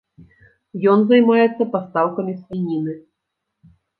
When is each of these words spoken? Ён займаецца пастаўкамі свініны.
Ён 0.93 0.99
займаецца 1.11 1.67
пастаўкамі 1.75 2.33
свініны. 2.41 2.93